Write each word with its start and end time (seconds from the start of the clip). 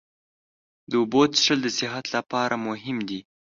د 0.89 0.91
اوبو 1.01 1.21
څښل 1.33 1.59
د 1.63 1.67
صحت 1.77 2.05
لپاره 2.15 2.55
مهم 2.67 2.97
دي. 3.09 3.19